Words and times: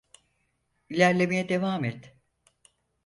İlerlemeye 0.89 1.49
devam 1.49 1.83
et. 1.85 2.15